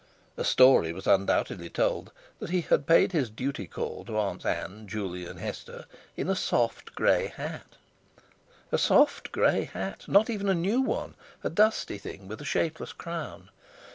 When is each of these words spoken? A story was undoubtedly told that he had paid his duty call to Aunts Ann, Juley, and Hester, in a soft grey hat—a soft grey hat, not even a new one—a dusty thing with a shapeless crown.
A 0.35 0.43
story 0.43 0.93
was 0.93 1.05
undoubtedly 1.05 1.69
told 1.69 2.11
that 2.39 2.49
he 2.49 2.61
had 2.61 2.87
paid 2.87 3.11
his 3.11 3.29
duty 3.29 3.67
call 3.67 4.03
to 4.05 4.17
Aunts 4.17 4.47
Ann, 4.47 4.87
Juley, 4.87 5.27
and 5.27 5.39
Hester, 5.39 5.85
in 6.17 6.27
a 6.27 6.35
soft 6.35 6.95
grey 6.95 7.27
hat—a 7.27 8.79
soft 8.79 9.31
grey 9.31 9.65
hat, 9.65 10.05
not 10.07 10.27
even 10.27 10.49
a 10.49 10.55
new 10.55 10.81
one—a 10.81 11.51
dusty 11.51 11.99
thing 11.99 12.27
with 12.27 12.41
a 12.41 12.45
shapeless 12.45 12.93
crown. 12.93 13.51